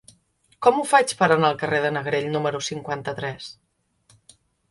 [0.67, 3.51] Com ho faig per anar al carrer de Negrell número cinquanta-tres?